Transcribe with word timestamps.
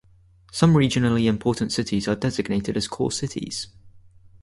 Some 0.51 0.73
regionally 0.73 1.27
important 1.27 1.71
cities 1.71 2.07
are 2.07 2.15
designated 2.15 2.75
as 2.75 2.87
core 2.87 3.11
cities. 3.11 3.67